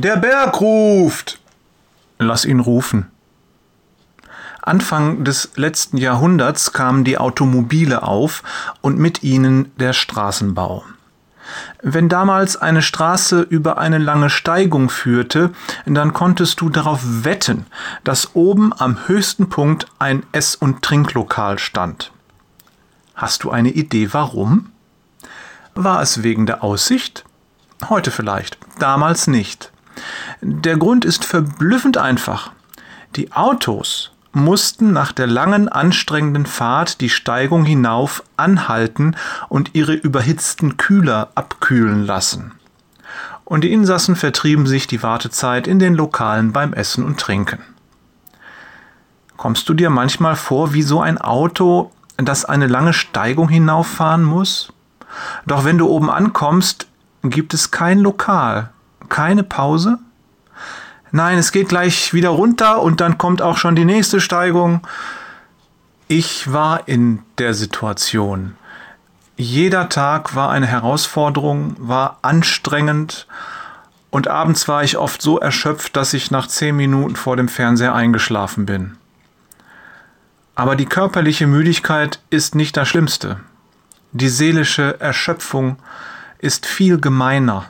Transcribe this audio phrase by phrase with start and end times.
[0.00, 1.40] Der Berg ruft.
[2.20, 3.10] Lass ihn rufen.
[4.62, 8.44] Anfang des letzten Jahrhunderts kamen die Automobile auf
[8.80, 10.84] und mit ihnen der Straßenbau.
[11.82, 15.50] Wenn damals eine Straße über eine lange Steigung führte,
[15.84, 17.66] dann konntest du darauf wetten,
[18.04, 22.12] dass oben am höchsten Punkt ein Ess- und Trinklokal stand.
[23.16, 24.70] Hast du eine Idee warum?
[25.74, 27.24] War es wegen der Aussicht?
[27.88, 29.72] Heute vielleicht, damals nicht.
[30.40, 32.52] Der Grund ist verblüffend einfach.
[33.16, 39.16] Die Autos mussten nach der langen, anstrengenden Fahrt die Steigung hinauf anhalten
[39.48, 42.52] und ihre überhitzten Kühler abkühlen lassen.
[43.44, 47.60] Und die Insassen vertrieben sich die Wartezeit in den Lokalen beim Essen und Trinken.
[49.38, 54.72] Kommst du dir manchmal vor wie so ein Auto, das eine lange Steigung hinauffahren muss?
[55.46, 56.86] Doch wenn du oben ankommst,
[57.22, 58.70] gibt es kein Lokal,
[59.08, 59.98] keine Pause?
[61.10, 64.86] Nein, es geht gleich wieder runter und dann kommt auch schon die nächste Steigung.
[66.06, 68.54] Ich war in der Situation.
[69.36, 73.26] Jeder Tag war eine Herausforderung, war anstrengend
[74.10, 77.94] und abends war ich oft so erschöpft, dass ich nach zehn Minuten vor dem Fernseher
[77.94, 78.96] eingeschlafen bin.
[80.54, 83.38] Aber die körperliche Müdigkeit ist nicht das Schlimmste.
[84.12, 85.76] Die seelische Erschöpfung
[86.38, 87.66] ist viel gemeiner.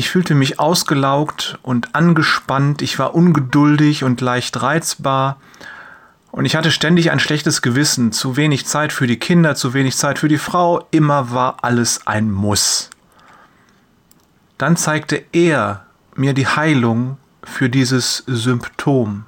[0.00, 5.36] Ich fühlte mich ausgelaugt und angespannt, ich war ungeduldig und leicht reizbar,
[6.30, 9.98] und ich hatte ständig ein schlechtes Gewissen, zu wenig Zeit für die Kinder, zu wenig
[9.98, 12.88] Zeit für die Frau, immer war alles ein Muss.
[14.56, 15.84] Dann zeigte er
[16.14, 19.26] mir die Heilung für dieses Symptom.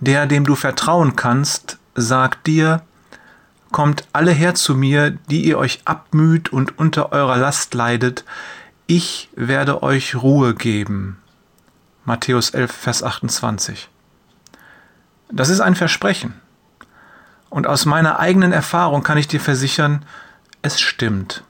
[0.00, 2.82] Der, dem du vertrauen kannst, sagt dir,
[3.70, 8.24] kommt alle her zu mir, die ihr euch abmüht und unter eurer Last leidet,
[8.86, 11.18] ich werde euch Ruhe geben.
[12.04, 13.88] Matthäus 11, Vers 28.
[15.30, 16.34] Das ist ein Versprechen.
[17.48, 20.04] Und aus meiner eigenen Erfahrung kann ich dir versichern,
[20.60, 21.44] es stimmt.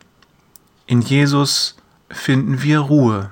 [0.86, 1.76] In Jesus
[2.10, 3.30] finden wir Ruhe.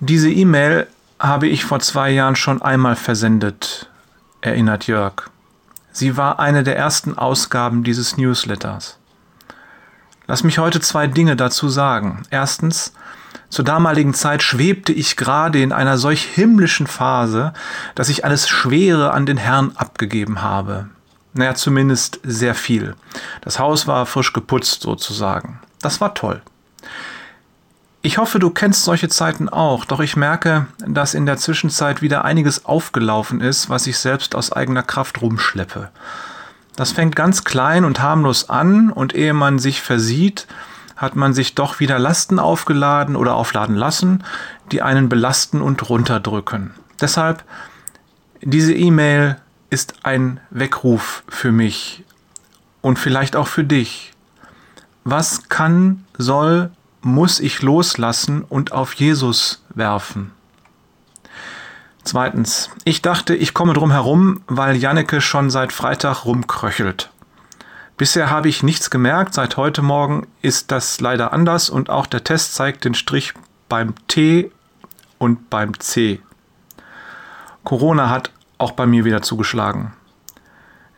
[0.00, 0.86] Diese E-Mail
[1.18, 3.88] habe ich vor zwei Jahren schon einmal versendet,
[4.40, 5.30] erinnert Jörg.
[5.92, 8.98] Sie war eine der ersten Ausgaben dieses Newsletters.
[10.26, 12.22] Lass mich heute zwei Dinge dazu sagen.
[12.30, 12.94] Erstens,
[13.50, 17.52] zur damaligen Zeit schwebte ich gerade in einer solch himmlischen Phase,
[17.94, 20.88] dass ich alles Schwere an den Herrn abgegeben habe.
[21.34, 22.94] Naja, zumindest sehr viel.
[23.42, 25.60] Das Haus war frisch geputzt sozusagen.
[25.82, 26.40] Das war toll.
[28.02, 32.24] Ich hoffe, du kennst solche Zeiten auch, doch ich merke, dass in der Zwischenzeit wieder
[32.24, 35.90] einiges aufgelaufen ist, was ich selbst aus eigener Kraft rumschleppe.
[36.76, 40.46] Das fängt ganz klein und harmlos an und ehe man sich versieht,
[40.96, 44.24] hat man sich doch wieder Lasten aufgeladen oder aufladen lassen,
[44.72, 46.72] die einen belasten und runterdrücken.
[47.00, 47.44] Deshalb,
[48.42, 49.36] diese E-Mail
[49.70, 52.04] ist ein Weckruf für mich
[52.80, 54.12] und vielleicht auch für dich.
[55.04, 56.70] Was kann, soll,
[57.02, 60.32] muss ich loslassen und auf Jesus werfen?
[62.04, 67.10] Zweitens, ich dachte, ich komme drum herum, weil Janneke schon seit Freitag rumkröchelt.
[67.96, 72.22] Bisher habe ich nichts gemerkt, seit heute Morgen ist das leider anders und auch der
[72.22, 73.32] Test zeigt den Strich
[73.68, 74.50] beim T
[75.18, 76.20] und beim C.
[77.62, 79.94] Corona hat auch bei mir wieder zugeschlagen.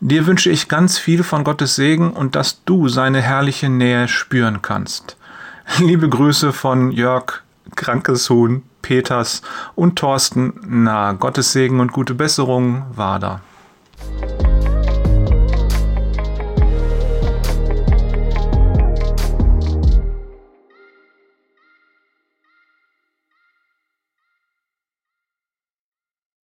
[0.00, 4.60] Dir wünsche ich ganz viel von Gottes Segen und dass du seine herrliche Nähe spüren
[4.60, 5.16] kannst.
[5.78, 7.42] Liebe Grüße von Jörg
[7.76, 8.62] Krankes Huhn.
[8.86, 9.42] Peters
[9.74, 10.60] und Thorsten.
[10.64, 13.40] Na, Gottes Segen und gute Besserung, Wader.